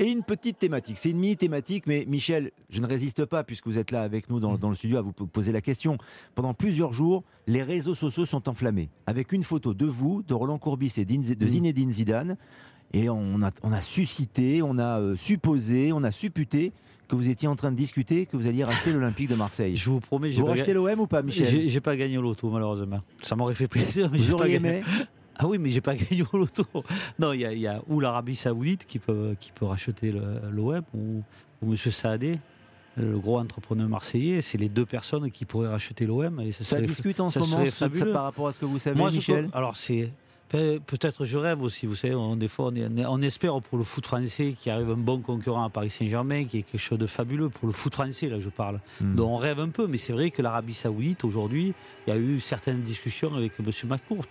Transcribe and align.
et 0.00 0.10
une 0.10 0.22
petite 0.24 0.58
thématique. 0.58 0.96
C'est 0.98 1.10
une 1.10 1.18
mini 1.18 1.36
thématique, 1.36 1.84
mais 1.86 2.04
Michel, 2.08 2.50
je 2.70 2.80
ne 2.80 2.86
résiste 2.86 3.24
pas, 3.26 3.44
puisque 3.44 3.66
vous 3.66 3.78
êtes 3.78 3.90
là 3.92 4.02
avec 4.02 4.28
nous 4.30 4.40
dans, 4.40 4.56
dans 4.58 4.70
le 4.70 4.74
studio, 4.74 4.96
à 4.98 5.02
vous 5.02 5.12
poser 5.12 5.52
la 5.52 5.60
question. 5.60 5.98
Pendant 6.34 6.54
plusieurs 6.54 6.92
jours, 6.92 7.22
les 7.46 7.62
réseaux 7.62 7.94
sociaux 7.94 8.26
sont 8.26 8.48
enflammés, 8.48 8.88
avec 9.06 9.32
une 9.32 9.42
photo 9.44 9.74
de 9.74 9.86
vous, 9.86 10.22
de 10.26 10.34
Roland 10.34 10.58
Courbis 10.58 10.94
et 10.96 11.04
de 11.04 11.16
Mm. 11.44 11.48
Zinedine 11.48 11.92
Zidane. 11.92 12.36
Et 12.92 13.08
on 13.08 13.40
a, 13.42 13.50
on 13.62 13.70
a 13.72 13.80
suscité, 13.82 14.62
on 14.62 14.76
a 14.78 14.98
euh, 15.00 15.14
supposé, 15.16 15.92
on 15.92 16.02
a 16.02 16.10
supputé 16.10 16.72
que 17.06 17.14
vous 17.16 17.28
étiez 17.28 17.46
en 17.46 17.54
train 17.56 17.70
de 17.70 17.76
discuter 17.76 18.26
que 18.26 18.36
vous 18.36 18.46
alliez 18.48 18.64
racheter 18.64 18.92
l'Olympique 18.92 19.28
de 19.28 19.34
Marseille. 19.34 19.76
Je 19.76 19.90
vous 19.90 20.00
promets, 20.00 20.30
j'ai 20.30 20.40
Vous 20.40 20.46
rachetez 20.46 20.68
ga- 20.72 20.74
l'OM 20.74 21.00
ou 21.00 21.06
pas, 21.06 21.22
Michel? 21.22 21.68
J'ai 21.68 21.80
pas 21.80 21.94
gagné 21.96 22.18
au 22.18 22.22
loto, 22.22 22.48
malheureusement. 22.50 23.00
Ça 23.22 23.36
m'aurait 23.36 23.54
fait 23.54 23.68
plaisir, 23.68 24.08
mais 24.10 24.18
Vous 24.18 24.32
auriez 24.32 24.54
aimé? 24.56 24.82
Ah 25.42 25.46
oui, 25.48 25.56
mais 25.58 25.70
j'ai 25.70 25.80
pas 25.80 25.94
gagné 25.96 26.22
au 26.32 26.36
loto. 26.36 26.64
Non, 27.18 27.32
il 27.32 27.40
y 27.40 27.46
a, 27.46 27.52
il 27.52 27.60
y 27.60 27.66
a 27.66 27.80
ou 27.88 27.98
l'Arabie 28.00 28.36
Saoudite 28.36 28.86
qui 28.86 28.98
peut, 28.98 29.34
qui 29.40 29.52
peut 29.52 29.64
racheter 29.64 30.12
l'OM 30.52 30.82
ou, 30.94 31.22
ou 31.62 31.72
M. 31.72 31.76
Saadé, 31.76 32.38
le 32.96 33.18
gros 33.18 33.38
entrepreneur 33.38 33.88
marseillais. 33.88 34.42
C'est 34.42 34.58
les 34.58 34.68
deux 34.68 34.84
personnes 34.84 35.30
qui 35.30 35.46
pourraient 35.46 35.68
racheter 35.68 36.04
l'OM. 36.04 36.42
ça 36.52 36.64
Ça 36.64 36.80
discute 36.80 37.20
en 37.20 37.28
ce 37.30 37.38
moment 37.38 37.64
ça- 37.70 37.88
par 38.12 38.24
rapport 38.24 38.48
à 38.48 38.52
ce 38.52 38.58
que 38.58 38.66
vous 38.66 38.78
savez, 38.78 38.96
Moi, 38.98 39.10
Michel 39.10 39.48
alors 39.54 39.76
c'est 39.76 40.12
peut- 40.48 40.80
peut-être 40.84 41.24
je 41.24 41.38
rêve 41.38 41.62
aussi. 41.62 41.86
Vous 41.86 41.94
savez, 41.94 42.14
on, 42.14 42.34
des 42.36 42.48
fois, 42.48 42.70
on 43.08 43.22
espère 43.22 43.58
pour 43.62 43.78
le 43.78 43.84
foot 43.84 44.04
français 44.04 44.54
qu'il 44.58 44.72
arrive 44.72 44.90
un 44.90 44.96
bon 44.96 45.20
concurrent 45.22 45.64
à 45.64 45.70
Paris 45.70 45.88
Saint-Germain, 45.90 46.44
qui 46.44 46.58
est 46.58 46.62
quelque 46.62 46.80
chose 46.80 46.98
de 46.98 47.06
fabuleux 47.06 47.48
pour 47.48 47.66
le 47.68 47.72
foot 47.72 47.94
français. 47.94 48.28
Là, 48.28 48.40
je 48.40 48.50
parle. 48.50 48.80
Hmm. 49.00 49.14
Donc 49.14 49.30
on 49.30 49.36
rêve 49.38 49.60
un 49.60 49.68
peu, 49.68 49.86
mais 49.86 49.96
c'est 49.96 50.12
vrai 50.12 50.30
que 50.32 50.42
l'Arabie 50.42 50.74
Saoudite 50.74 51.24
aujourd'hui, 51.24 51.72
il 52.06 52.10
y 52.10 52.12
a 52.12 52.18
eu 52.18 52.40
certaines 52.40 52.82
discussions 52.82 53.32
avec 53.34 53.52
M. 53.60 53.70
McCourt. 53.88 54.26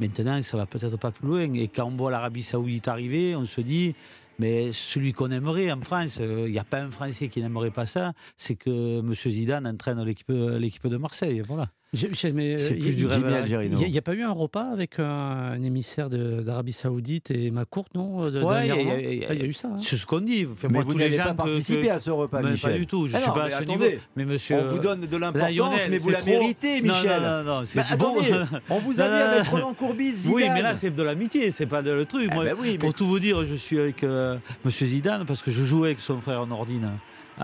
Maintenant, 0.00 0.40
ça 0.42 0.56
va 0.56 0.66
peut-être 0.66 0.96
pas 0.96 1.10
plus 1.10 1.26
loin. 1.26 1.52
Et 1.54 1.68
quand 1.68 1.86
on 1.86 1.96
voit 1.96 2.10
l'Arabie 2.10 2.42
Saoudite 2.42 2.88
arriver, 2.88 3.36
on 3.36 3.44
se 3.44 3.60
dit. 3.60 3.94
Mais 4.38 4.72
celui 4.72 5.12
qu'on 5.12 5.30
aimerait 5.30 5.70
en 5.70 5.80
France, 5.82 6.18
euh, 6.20 6.44
il 6.46 6.52
n'y 6.52 6.58
a 6.58 6.64
pas 6.64 6.80
un 6.80 6.90
Français 6.90 7.28
qui 7.28 7.40
n'aimerait 7.40 7.70
pas 7.70 7.86
ça, 7.86 8.12
c'est 8.36 8.56
que 8.56 9.00
M. 9.00 9.14
Zidane 9.14 9.66
entraîne 9.66 10.02
l'équipe 10.02 10.86
de 10.86 10.96
Marseille. 10.96 11.42
Voilà. 11.46 11.68
J'ai- 11.94 12.08
Michel, 12.08 12.32
mais 12.32 12.56
C'est 12.56 12.72
euh, 12.72 12.78
plus 12.78 12.88
il- 12.90 12.96
du 12.96 13.06
rêve 13.06 13.26
Algerino. 13.26 13.78
Il 13.82 13.90
n'y 13.92 13.98
a, 13.98 14.02
pas 14.02 14.14
eu 14.14 14.22
un 14.22 14.30
repas 14.30 14.64
avec 14.72 14.98
un, 14.98 15.04
un 15.04 15.62
émissaire 15.62 16.08
de- 16.08 16.40
d'Arabie 16.40 16.72
Saoudite 16.72 17.30
et 17.30 17.50
Macourt, 17.50 17.84
non 17.94 18.30
de- 18.30 18.42
Ouais, 18.42 18.62
il 18.64 18.68
y 18.68 18.70
a- 18.70 18.74
dernièrement 18.76 18.94
il 18.98 19.18
y 19.18 19.24
Ah, 19.28 19.34
y 19.34 19.42
a 19.42 19.44
eu 19.44 19.52
ça. 19.52 19.68
hein. 19.68 19.76
C'est 19.82 19.98
ce 19.98 20.06
qu'on 20.06 20.20
dit. 20.20 20.46
Enfin, 20.50 20.68
Mais 20.70 20.74
moi, 20.78 20.84
vous 20.86 20.94
n'avez 20.94 21.18
pas 21.18 21.34
participé 21.34 21.82
que- 21.88 21.90
à 21.92 21.98
ce 21.98 22.08
repas, 22.08 22.40
Mais 22.40 22.52
Michel. 22.52 22.72
Pas 22.72 22.78
du 22.78 22.86
tout. 22.86 23.08
Je 23.08 23.14
Ah 23.16 23.18
suis 23.18 23.28
non, 23.28 23.34
pas 23.34 23.40
mais 23.46 23.52
à 23.52 23.58
ce 23.58 23.62
attendez, 23.64 23.86
niveau. 23.90 24.00
Mais 24.16 24.24
monsieur. 24.24 24.56
On 24.56 24.64
vous 24.72 24.78
donne 24.78 25.00
de 25.02 25.16
l'importance, 25.18 25.54
Lionel, 25.54 25.90
mais 25.90 25.98
vous 25.98 26.08
la 26.10 26.18
trop- 26.18 26.30
méritez, 26.30 26.80
Michel. 26.80 27.20
Non, 27.22 27.42
non, 27.44 27.44
non, 27.58 27.64
c'est 27.66 27.78
Bah, 27.78 27.96
bon. 27.98 28.14
attendez, 28.20 28.30
on 28.70 28.78
vous 28.78 29.00
a 29.00 29.08
mis 29.08 29.14
avec. 29.22 29.48
Roland 29.48 29.74
Courbis, 29.74 30.12
Zidane. 30.12 30.34
Oui, 30.34 30.44
mais 30.54 30.62
là, 30.62 30.74
c'est 30.74 30.90
de 30.94 31.02
l'amitié, 31.02 31.50
c'est 31.50 31.66
pas 31.66 31.82
de 31.82 31.90
le 31.90 32.06
truc. 32.06 32.30
Oui, 32.34 32.46
mais- 32.62 32.78
Pour 32.78 32.94
tout 32.94 33.06
vous 33.06 33.20
dire, 33.20 33.44
je 33.44 33.54
suis 33.54 33.78
avec 33.78 34.02
euh, 34.02 34.38
Monsieur 34.64 34.86
Zidane 34.86 35.26
parce 35.26 35.42
que 35.42 35.50
je 35.50 35.62
jouais 35.62 35.88
avec 35.88 36.00
son 36.00 36.18
frère 36.20 36.46
Nordine. 36.46 36.88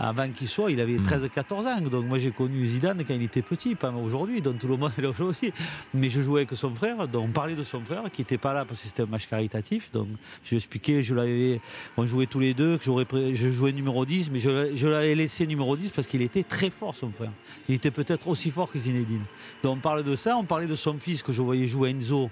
Avant 0.01 0.29
qu'il 0.31 0.49
soit, 0.49 0.71
il 0.71 0.81
avait 0.81 0.99
Hmm. 0.99 1.03
13-14 1.03 1.67
ans. 1.67 1.81
Donc 1.81 2.05
moi, 2.07 2.19
j'ai 2.19 2.31
connu 2.31 2.65
Zidane 2.65 3.03
quand 3.05 3.15
il 3.15 3.23
était 3.23 3.43
petit, 3.43 3.75
pas 3.75 3.91
aujourd'hui, 3.91 4.41
dont 4.41 4.53
tout 4.53 4.69
le 4.69 4.77
monde 4.77 4.93
est 4.99 5.03
là 5.03 5.11
aujourd'hui. 5.11 5.53
Mais 5.93 6.09
je 6.09 6.23
jouais 6.23 6.43
avec 6.43 6.57
son 6.57 6.73
frère, 6.73 7.09
donc 7.09 7.25
on 7.29 7.33
parlait 7.33 7.55
de 7.55 7.65
son 7.65 7.81
frère, 7.85 8.05
qui 8.13 8.21
n'était 8.23 8.39
pas 8.39 8.53
là 8.53 8.65
parce 8.65 8.81
que 8.81 8.87
c'était 8.89 9.03
un 9.03 9.07
match 9.07 9.27
caritatif. 9.27 9.91
Donc 9.93 10.07
je 10.45 10.51
lui 10.51 10.57
expliquais, 10.57 11.03
je 11.03 11.15
l'avais, 11.15 11.61
on 11.97 12.07
jouait 12.07 12.27
tous 12.27 12.39
les 12.41 12.55
deux, 12.55 12.79
que 12.79 12.85
j'aurais, 12.85 13.07
je 13.35 13.49
jouais 13.51 13.73
numéro 13.73 14.05
10, 14.07 14.31
mais 14.31 14.39
je, 14.39 14.75
je 14.75 14.89
l'avais 14.89 15.15
laissé 15.15 15.47
numéro 15.47 15.77
10 15.77 15.91
parce 15.93 16.07
qu'il 16.07 16.23
était 16.23 16.45
très 16.45 16.71
fort, 16.71 16.95
son 16.95 17.11
frère. 17.11 17.33
Il 17.69 17.75
était 17.75 17.91
peut-être 17.91 18.29
aussi 18.29 18.51
fort 18.51 18.71
que 18.71 18.79
Zinedine. 18.79 19.25
Donc 19.63 19.79
on 19.79 19.81
parlait 19.81 20.05
de 20.05 20.15
ça, 20.17 20.37
on 20.37 20.45
parlait 20.45 20.67
de 20.69 20.77
son 20.77 20.95
fils 20.99 21.23
que 21.23 21.33
je 21.33 21.43
voyais 21.43 21.67
jouer 21.67 21.91
Enzo, 21.91 22.31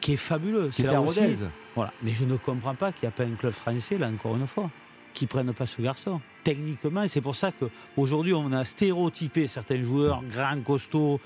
qui 0.00 0.12
est 0.12 0.16
fabuleux. 0.16 0.70
C'est 0.72 0.88
aussi. 0.88 1.20
Rodez. 1.20 1.36
Voilà. 1.74 1.92
Mais 2.02 2.12
je 2.12 2.24
ne 2.24 2.36
comprends 2.36 2.74
pas 2.74 2.92
qu'il 2.92 3.08
n'y 3.08 3.12
a 3.12 3.16
pas 3.16 3.24
un 3.24 3.34
club 3.36 3.52
français, 3.52 3.98
là 3.98 4.08
encore 4.08 4.36
une 4.36 4.46
fois, 4.46 4.70
qui 5.14 5.24
ne 5.24 5.28
prenne 5.28 5.52
pas 5.52 5.66
ce 5.66 5.80
garçon. 5.82 6.20
Techniquement, 6.44 7.04
c'est 7.06 7.20
pour 7.20 7.36
ça 7.36 7.52
qu'aujourd'hui, 7.52 8.34
on 8.34 8.52
a 8.52 8.64
stéréotypé 8.64 9.46
certains 9.46 9.82
joueurs 9.82 10.22
grands, 10.22 10.60
costauds. 10.62 11.20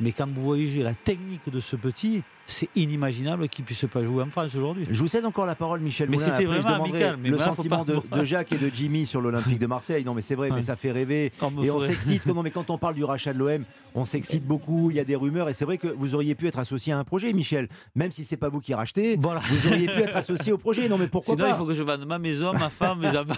Mais 0.00 0.12
quand 0.12 0.28
vous 0.28 0.42
voyez 0.42 0.82
la 0.82 0.94
technique 0.94 1.48
de 1.50 1.60
ce 1.60 1.76
petit, 1.76 2.22
c'est 2.50 2.68
inimaginable 2.76 3.48
qu'il 3.48 3.64
puisse 3.64 3.84
pas 3.90 4.04
jouer 4.04 4.22
en 4.22 4.30
France 4.30 4.54
aujourd'hui. 4.54 4.86
Je 4.90 5.00
vous 5.00 5.08
cède 5.08 5.24
encore 5.24 5.46
la 5.46 5.54
parole, 5.54 5.80
Michel 5.80 6.08
Mais 6.10 6.16
Moulin. 6.16 6.26
c'était 6.36 6.44
Après, 6.44 6.56
je 6.56 6.62
vraiment 6.62 6.84
demanderai 6.84 7.02
amical, 7.04 7.18
mais 7.22 7.28
le 7.30 7.38
sentiment 7.38 7.84
de, 7.84 7.96
de 8.16 8.24
Jacques 8.24 8.52
et 8.52 8.58
de 8.58 8.70
Jimmy 8.72 9.06
sur 9.06 9.20
l'Olympique 9.20 9.58
de 9.58 9.66
Marseille. 9.66 10.04
Non, 10.04 10.14
mais 10.14 10.22
c'est 10.22 10.34
vrai, 10.34 10.50
mais 10.50 10.62
ça 10.62 10.76
fait 10.76 10.90
rêver. 10.92 11.32
Et 11.62 11.70
on 11.70 11.80
s'excite. 11.80 12.26
Non, 12.26 12.42
mais 12.42 12.50
quand 12.50 12.70
on 12.70 12.78
parle 12.78 12.94
du 12.94 13.04
rachat 13.04 13.32
de 13.32 13.38
l'OM, 13.38 13.64
on 13.94 14.04
s'excite 14.04 14.44
beaucoup. 14.46 14.90
Il 14.90 14.96
y 14.96 15.00
a 15.00 15.04
des 15.04 15.16
rumeurs. 15.16 15.48
Et 15.48 15.52
c'est 15.52 15.64
vrai 15.64 15.78
que 15.78 15.88
vous 15.88 16.14
auriez 16.14 16.34
pu 16.34 16.46
être 16.46 16.58
associé 16.58 16.92
à 16.92 16.98
un 16.98 17.04
projet, 17.04 17.32
Michel. 17.32 17.68
Même 17.94 18.12
si 18.12 18.24
c'est 18.24 18.36
pas 18.36 18.48
vous 18.48 18.60
qui 18.60 18.74
rachetez, 18.74 19.16
Voilà. 19.20 19.40
vous 19.48 19.68
auriez 19.72 19.86
pu 19.86 20.00
être 20.00 20.16
associé 20.16 20.52
au 20.52 20.58
projet. 20.58 20.88
Non, 20.88 20.98
mais 20.98 21.06
pourquoi 21.08 21.34
Sinon, 21.34 21.48
pas 21.48 21.54
il 21.54 21.58
faut 21.58 21.66
que 21.66 21.74
je 21.74 21.82
vende 21.82 22.04
ma 22.06 22.18
maison, 22.18 22.52
ma 22.52 22.68
femme, 22.70 23.00
mes 23.00 23.08
enfants. 23.16 23.34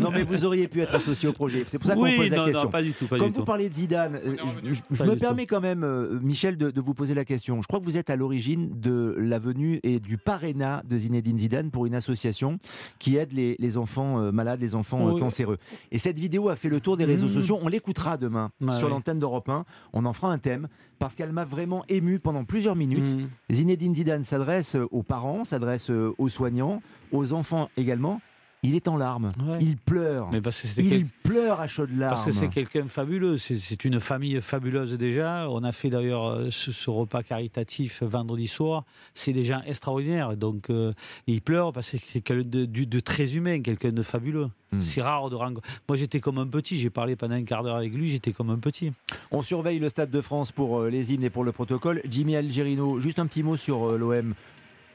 Non, 0.00 0.10
mais 0.12 0.22
vous 0.22 0.44
auriez 0.44 0.68
pu 0.68 0.80
être 0.80 0.94
associé 0.94 1.28
au 1.28 1.32
projet. 1.32 1.64
C'est 1.66 1.78
pour 1.78 1.88
ça 1.88 1.94
qu'on 1.94 2.02
oui, 2.02 2.16
pose 2.16 2.30
la 2.30 2.44
question. 2.44 2.64
non, 2.64 2.70
pas 2.70 2.82
du 2.82 2.92
tout. 2.92 3.06
Pas 3.06 3.18
Comme 3.18 3.28
du 3.28 3.34
vous 3.34 3.40
tout. 3.40 3.44
parlez 3.46 3.68
de 3.68 3.74
Zidane, 3.74 4.16
euh, 4.16 4.36
je, 4.64 4.72
je- 4.72 4.80
je 4.90 5.02
me 5.04 5.16
permets 5.16 5.46
quand 5.46 5.60
même, 5.60 5.84
euh, 5.84 6.18
Michel, 6.22 6.56
de, 6.56 6.70
de 6.70 6.80
vous 6.80 6.94
poser 6.94 7.14
la 7.14 7.24
question. 7.24 7.60
Je 7.62 7.66
crois 7.66 7.80
que 7.80 7.84
vous 7.84 7.96
êtes 7.96 8.10
à 8.10 8.15
l'origine 8.16 8.70
de 8.80 9.14
la 9.18 9.38
venue 9.38 9.80
et 9.82 10.00
du 10.00 10.18
parrainat 10.18 10.82
de 10.88 10.96
Zinedine 10.98 11.38
Zidane 11.38 11.70
pour 11.70 11.86
une 11.86 11.94
association 11.94 12.58
qui 12.98 13.16
aide 13.16 13.32
les, 13.32 13.56
les 13.58 13.76
enfants 13.76 14.20
euh, 14.20 14.32
malades, 14.32 14.60
les 14.60 14.74
enfants 14.74 15.08
euh, 15.08 15.12
Oui. 15.12 15.20
cancéreux. 15.20 15.58
Et 15.92 15.98
cette 15.98 16.18
vidéo 16.18 16.48
a 16.48 16.56
fait 16.56 16.68
le 16.68 16.80
tour 16.80 16.96
des 16.96 17.04
réseaux 17.04 17.26
Mmh. 17.26 17.30
sociaux. 17.30 17.58
On 17.62 17.68
l'écoutera 17.68 18.16
demain 18.16 18.50
sur 18.78 18.88
l'antenne 18.88 19.18
d'Europe 19.18 19.48
1. 19.48 19.64
On 19.92 20.04
en 20.04 20.12
fera 20.12 20.32
un 20.32 20.38
thème 20.38 20.68
parce 20.98 21.14
qu'elle 21.14 21.32
m'a 21.32 21.44
vraiment 21.44 21.84
ému 21.88 22.18
pendant 22.18 22.44
plusieurs 22.44 22.74
minutes. 22.76 23.04
Mm. 23.16 23.28
Zinedine 23.52 23.94
Zidane 23.94 24.24
s'adresse 24.24 24.76
aux 24.90 25.02
parents, 25.02 25.44
s'adresse 25.44 25.90
euh, 25.90 26.14
aux 26.18 26.28
soignants, 26.30 26.80
aux 27.12 27.32
enfants 27.34 27.68
également. 27.76 28.20
Il 28.62 28.74
est 28.74 28.88
en 28.88 28.96
larmes. 28.96 29.32
Ouais. 29.46 29.58
Il 29.60 29.76
pleure. 29.76 30.28
Mais 30.32 30.40
parce 30.40 30.60
que 30.60 30.66
c'était 30.66 30.82
Il 30.82 30.88
quel- 30.90 31.06
pleure 31.22 31.60
à 31.60 31.68
chaudes 31.68 31.96
larmes. 31.96 32.14
Parce 32.14 32.24
que 32.24 32.32
c'est 32.32 32.48
quelqu'un 32.48 32.88
fabuleux, 32.88 33.38
c'est- 33.38 33.84
une 33.84 34.00
famille 34.00 34.40
fabuleuse 34.40 34.96
déjà. 34.98 35.48
On 35.50 35.62
a 35.62 35.70
fait 35.72 35.88
d'ailleurs 35.90 36.26
euh, 36.26 36.50
ce, 36.50 36.72
ce 36.72 36.90
repas 36.90 37.22
caritatif 37.22 38.02
vendredi 38.02 38.48
soir. 38.48 38.84
C'est 39.14 39.32
des 39.32 39.44
gens 39.44 39.60
extraordinaires. 39.66 40.36
Donc 40.36 40.70
euh, 40.70 40.92
il 41.28 41.42
pleure 41.42 41.72
parce 41.72 41.90
que 41.92 41.98
c'est 41.98 42.20
quelqu'un 42.22 42.48
de, 42.48 43.00
très 43.00 43.36
humain, 43.36 43.60
quelqu'un 43.62 43.92
de 43.92 44.02
fabuleux. 44.02 44.48
Hmm. 44.72 44.80
C'est 44.80 45.02
rare 45.02 45.30
de 45.30 45.36
rencontrer. 45.36 45.70
Moi 45.88 45.96
j'étais 45.96 46.18
comme 46.18 46.38
un 46.38 46.46
petit, 46.48 46.78
j'ai 46.80 46.90
parlé 46.90 47.14
pendant 47.14 47.36
un 47.36 47.44
quart 47.44 47.62
d'heure 47.62 47.76
avec 47.76 47.94
lui, 47.94 48.08
j'étais 48.08 48.32
comme 48.32 48.50
un 48.50 48.58
petit. 48.58 48.92
On 49.30 49.42
surveille 49.42 49.78
le 49.78 49.88
Stade 49.88 50.10
de 50.10 50.20
France 50.20 50.50
pour 50.50 50.80
euh, 50.80 50.88
les 50.90 51.12
hymnes 51.14 51.22
et 51.24 51.30
pour 51.30 51.44
le 51.44 51.52
protocole. 51.52 52.00
Jimmy 52.08 52.34
Algerino, 52.34 52.98
juste 52.98 53.20
un 53.20 53.26
petit 53.26 53.44
mot 53.44 53.56
sur 53.56 53.96
l'OM. 53.96 54.34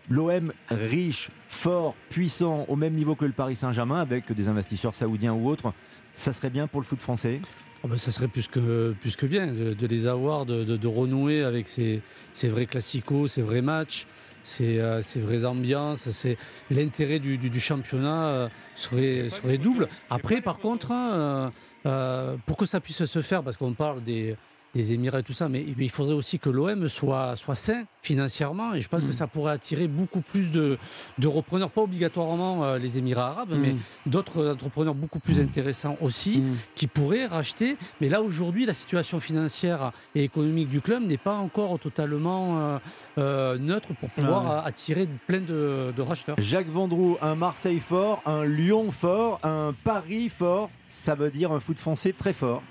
L'OM 0.10 0.52
riche, 0.70 1.30
fort, 1.48 1.96
puissant, 2.10 2.66
au 2.68 2.76
même 2.76 2.94
niveau 2.94 3.16
que 3.16 3.26
le 3.26 3.32
Paris 3.32 3.56
Saint-Germain, 3.56 4.00
avec 4.00 4.32
des 4.32 4.50
investisseurs 4.50 4.96
saoudiens 4.96 5.34
ou 5.34 5.48
autres. 5.48 5.74
Ça 6.14 6.34
serait 6.34 6.50
bien 6.50 6.68
pour 6.68 6.82
le 6.82 6.86
foot 6.86 7.00
français? 7.00 7.40
Ah 7.84 7.88
ben, 7.88 7.98
ça 7.98 8.12
serait 8.12 8.28
plus 8.28 8.48
que, 8.48 8.94
plus 9.00 9.16
que 9.16 9.26
bien 9.26 9.48
de, 9.48 9.88
les 9.88 10.06
avoir, 10.08 10.46
de, 10.46 10.64
de- 10.64 10.88
renouer 10.88 11.44
avec 11.44 11.68
ces, 11.68 12.02
ces 12.34 12.48
vrais 12.50 12.66
classicos, 12.68 13.32
ces 13.32 13.42
vrais 13.42 13.62
matchs, 13.64 14.06
ces, 14.44 14.80
euh, 14.80 15.02
ces 15.02 15.20
vraies 15.20 15.46
ambiances. 15.46 16.08
L'intérêt 16.70 17.20
du, 17.20 17.38
du- 17.38 17.60
championnat 17.60 18.24
euh, 18.26 18.50
serait, 18.76 19.30
serait 19.30 19.58
double. 19.58 19.88
Après, 20.10 20.42
par 20.42 20.60
contre, 20.60 20.92
hein, 20.92 21.52
euh, 21.88 22.36
pour 22.46 22.58
que 22.58 22.66
ça 22.68 22.80
puisse 22.82 23.06
se 23.06 23.22
faire, 23.22 23.42
parce 23.42 23.58
qu'on 23.58 23.74
parle 23.74 24.04
des, 24.04 24.36
des 24.74 24.94
Émirats 24.94 25.20
et 25.20 25.24
tout 25.24 25.34
ça, 25.34 25.50
mais, 25.50 25.66
mais 25.78 25.86
il 25.86 25.90
faudrait 25.90 26.14
aussi 26.14 26.40
que 26.40 26.50
l'OM 26.50 26.88
soit, 26.88 27.36
soit 27.36 27.56
sain 27.56 27.84
financièrement, 28.02 28.74
et 28.74 28.82
je 28.82 28.88
pense 28.90 29.04
Mm. 29.04 29.08
que 29.08 29.12
ça 29.12 29.28
pourrait 29.28 29.52
attirer 29.54 29.88
beaucoup 29.88 30.22
plus 30.22 30.50
de, 30.52 30.78
de 31.18 31.28
repreneurs, 31.28 31.70
pas 31.70 31.82
obligatoirement 31.82 32.64
euh, 32.64 32.78
les 32.78 32.98
Émirats 32.98 33.30
arabes, 33.32 33.54
mais 33.60 33.74
Mm. 33.74 33.80
d'autres 34.08 34.48
entrepreneurs 34.50 34.96
beaucoup 34.96 35.20
plus 35.20 35.40
intéressants 35.40 35.98
aussi 36.02 36.40
Mm. 36.40 36.56
qui 36.76 36.88
pourraient 36.88 37.26
racheter. 37.26 37.78
Mais 38.00 38.10
là, 38.10 38.22
aujourd'hui, 38.22 38.66
la 38.66 38.74
situation 38.74 39.20
financière 39.20 39.92
et 40.16 40.24
économique 40.24 40.70
du 40.70 40.82
club 40.82 41.04
n'est 41.06 41.18
pas 41.18 41.36
encore 41.36 41.78
totalement 41.80 42.60
euh, 42.60 42.80
euh, 43.18 43.58
neutre 43.58 43.90
pour 44.00 44.10
pouvoir 44.10 44.66
attirer 44.66 45.08
plein 45.28 45.42
de, 45.42 45.94
de 45.96 46.02
racheteurs. 46.02 46.36
Jacques 46.40 46.70
Vendroux, 46.70 47.18
un 47.22 47.36
Marseille 47.36 47.80
fort, 47.80 48.22
un 48.26 48.46
Lyon 48.46 48.92
fort, 48.92 49.40
un 49.44 49.74
Paris 49.84 50.30
fort, 50.30 50.70
ça 50.88 51.16
veut 51.16 51.30
dire 51.30 51.52
un 51.52 51.60
foot 51.60 51.78
français 51.78 52.14
très 52.18 52.34
fort. 52.34 52.62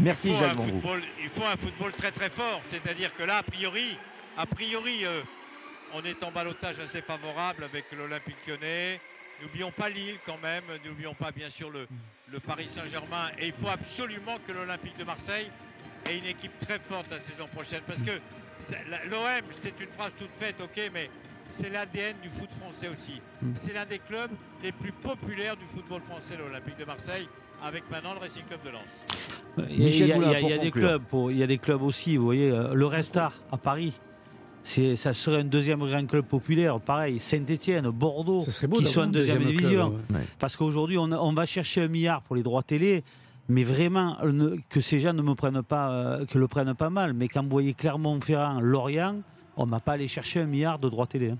Merci 0.00 0.32
Jacques 0.34 0.54
football, 0.54 1.02
il 1.20 1.28
faut 1.28 1.44
un 1.44 1.56
football 1.56 1.92
très 1.92 2.12
très 2.12 2.30
fort. 2.30 2.60
C'est-à-dire 2.70 3.12
que 3.14 3.24
là, 3.24 3.38
a 3.38 3.42
priori, 3.42 3.96
a 4.36 4.46
priori, 4.46 5.04
euh, 5.04 5.22
on 5.94 6.02
est 6.04 6.22
en 6.22 6.30
balotage 6.30 6.78
assez 6.78 7.02
favorable 7.02 7.64
avec 7.64 7.86
l'Olympique 7.92 8.36
lyonnais. 8.46 9.00
N'oublions 9.42 9.72
pas 9.72 9.88
Lille 9.88 10.16
quand 10.24 10.40
même. 10.40 10.64
N'oublions 10.84 11.14
pas 11.14 11.32
bien 11.32 11.50
sûr 11.50 11.70
le, 11.70 11.88
le 12.30 12.40
Paris 12.40 12.68
Saint-Germain. 12.68 13.30
Et 13.38 13.48
il 13.48 13.52
faut 13.52 13.68
absolument 13.68 14.36
que 14.46 14.52
l'Olympique 14.52 14.96
de 14.98 15.04
Marseille 15.04 15.50
ait 16.08 16.18
une 16.18 16.26
équipe 16.26 16.58
très 16.60 16.78
forte 16.78 17.10
la 17.10 17.20
saison 17.20 17.46
prochaine. 17.46 17.82
Parce 17.86 18.02
que 18.02 18.20
l'OM, 19.08 19.44
c'est 19.58 19.80
une 19.80 19.90
phrase 19.90 20.14
toute 20.16 20.30
faite, 20.38 20.60
ok, 20.60 20.90
mais 20.92 21.10
c'est 21.48 21.70
l'ADN 21.70 22.16
du 22.22 22.28
foot 22.28 22.50
français 22.50 22.88
aussi. 22.88 23.20
Mm. 23.42 23.52
C'est 23.54 23.72
l'un 23.72 23.86
des 23.86 23.98
clubs 23.98 24.30
les 24.62 24.72
plus 24.72 24.92
populaires 24.92 25.56
du 25.56 25.64
football 25.66 26.02
français, 26.02 26.36
l'Olympique 26.36 26.76
de 26.76 26.84
Marseille, 26.84 27.28
avec 27.64 27.84
maintenant 27.90 28.14
le 28.14 28.20
Racing 28.20 28.42
Club 28.48 28.60
de 28.64 28.70
Lens. 28.70 29.68
Il 29.70 29.88
y 30.06 30.12
a, 30.12 30.16
y 30.40 30.54
y 30.54 30.58
des 30.58 30.70
clubs, 30.70 31.02
pour- 31.02 31.30
il 31.32 31.38
y 31.38 31.42
a 31.42 31.46
des 31.46 31.58
clubs 31.58 31.82
aussi. 31.82 32.16
Vous 32.16 32.24
voyez, 32.24 32.50
euh, 32.50 32.74
le 32.74 32.86
Restart 32.86 33.32
à 33.50 33.56
Paris. 33.56 33.92
c'est, 34.64 34.96
ça 34.96 35.12
serait 35.14 35.40
un 35.40 35.44
deuxième 35.44 35.80
grand 35.80 36.06
club 36.06 36.24
populaire, 36.26 36.78
pareil, 36.80 37.18
Saint-Etienne, 37.18 37.88
Bordeaux, 37.90 38.38
Ça 38.40 38.50
serait 38.50 38.66
beau 38.68 38.76
qui 38.78 38.84
sont 38.86 39.00
en 39.02 39.06
deuxième, 39.06 39.38
club, 39.42 39.56
division. 39.56 39.88
ouais. 40.10 40.20
Parce 40.38 40.56
qu'aujourd'hui, 40.56 40.98
on, 40.98 41.10
on 41.10 41.32
va 41.32 41.46
chercher 41.46 41.82
un 41.82 41.88
milliard 41.88 42.22
pour 42.22 42.36
les 42.36 42.42
droits 42.42 42.62
télé, 42.62 43.02
mais 43.48 43.64
vraiment 43.64 44.16
euh, 44.22 44.30
ne- 44.30 44.56
que 44.68 44.80
ces 44.80 45.00
gens 45.00 45.12
ne 45.12 45.22
me 45.22 45.34
prennent 45.34 45.62
pas, 45.62 45.90
euh, 45.90 46.24
que 46.26 46.38
le 46.38 46.46
prennent 46.48 46.74
pas 46.74 46.90
mal. 46.90 47.12
Mais 47.14 47.28
quand 47.28 47.42
vous 47.42 47.48
voyez 47.50 47.74
Clermont-Ferrand, 47.74 48.60
Lorient, 48.60 49.16
on 49.56 49.66
ne 49.66 49.70
va 49.72 49.80
pas 49.80 49.92
aller 49.92 50.06
chercher 50.06 50.40
un 50.40 50.46
milliard 50.46 50.78
de 50.78 50.88
droits 50.88 51.06
télé. 51.06 51.30
hein. 51.30 51.36